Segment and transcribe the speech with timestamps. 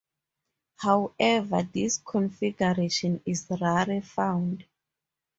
[0.77, 4.65] However, this configuration is rarely found.